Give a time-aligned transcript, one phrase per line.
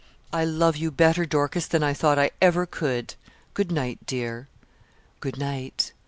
[0.33, 3.13] 'I love you better, Dorcas, than I thought I ever could.
[3.53, 4.47] Good night, dear.'
[5.19, 5.93] 'Good night.'